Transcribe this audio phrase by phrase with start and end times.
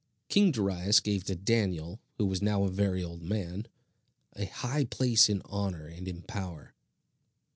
[0.29, 3.67] King Darius gave to Daniel, who was now a very old man,
[4.33, 6.73] a high place in honor and in power.